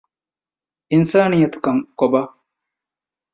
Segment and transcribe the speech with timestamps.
[0.91, 2.21] އިންސާނިއްޔަތުކަން ކޮބާ؟